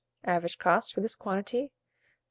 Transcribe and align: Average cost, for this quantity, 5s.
Average 0.23 0.57
cost, 0.57 0.95
for 0.95 1.01
this 1.01 1.15
quantity, 1.15 1.65
5s. 1.65 1.69